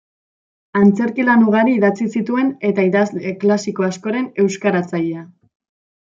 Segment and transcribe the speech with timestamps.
[0.77, 5.27] Antzerki lan ugari idatzi zituen eta idazle klasiko askoren euskaratzailea.